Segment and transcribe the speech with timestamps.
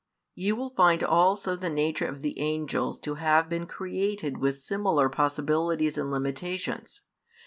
[0.33, 5.09] You will find also the nature of the angels to have been created with similar
[5.09, 7.01] possibilities and limitations.